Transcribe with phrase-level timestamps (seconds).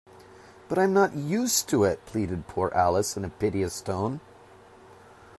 [0.67, 4.19] ‘But I’m not used to it!’ pleaded poor Alice in a piteous tone.